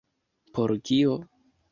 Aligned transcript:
Por 0.55 0.73
kio? 0.89 1.13